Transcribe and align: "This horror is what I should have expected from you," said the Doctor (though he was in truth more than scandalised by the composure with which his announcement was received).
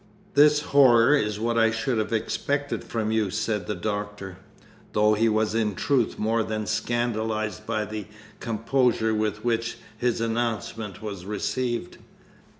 "This 0.33 0.61
horror 0.61 1.15
is 1.15 1.39
what 1.39 1.59
I 1.59 1.69
should 1.69 1.99
have 1.99 2.11
expected 2.11 2.83
from 2.83 3.11
you," 3.11 3.29
said 3.29 3.67
the 3.67 3.75
Doctor 3.75 4.37
(though 4.93 5.13
he 5.13 5.29
was 5.29 5.53
in 5.53 5.75
truth 5.75 6.17
more 6.17 6.41
than 6.41 6.65
scandalised 6.65 7.67
by 7.67 7.85
the 7.85 8.07
composure 8.39 9.13
with 9.13 9.45
which 9.45 9.77
his 9.99 10.19
announcement 10.19 11.03
was 11.03 11.23
received). 11.23 11.99